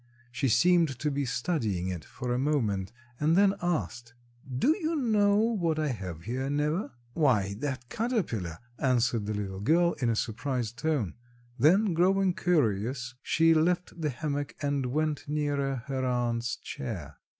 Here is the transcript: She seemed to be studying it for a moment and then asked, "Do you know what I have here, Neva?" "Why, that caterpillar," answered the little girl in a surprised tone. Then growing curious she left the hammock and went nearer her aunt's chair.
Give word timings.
She 0.31 0.49
seemed 0.49 0.97
to 0.97 1.11
be 1.11 1.25
studying 1.25 1.87
it 1.89 2.03
for 2.03 2.33
a 2.33 2.39
moment 2.39 2.91
and 3.19 3.35
then 3.35 3.53
asked, 3.61 4.15
"Do 4.51 4.69
you 4.79 4.95
know 4.95 5.35
what 5.37 5.77
I 5.77 5.89
have 5.89 6.23
here, 6.23 6.49
Neva?" 6.49 6.93
"Why, 7.13 7.53
that 7.59 7.87
caterpillar," 7.89 8.57
answered 8.79 9.27
the 9.27 9.35
little 9.35 9.59
girl 9.59 9.93
in 9.99 10.09
a 10.09 10.15
surprised 10.15 10.77
tone. 10.77 11.13
Then 11.59 11.93
growing 11.93 12.33
curious 12.33 13.13
she 13.21 13.53
left 13.53 14.01
the 14.01 14.09
hammock 14.09 14.55
and 14.59 14.87
went 14.87 15.27
nearer 15.27 15.83
her 15.85 16.03
aunt's 16.03 16.55
chair. 16.55 17.17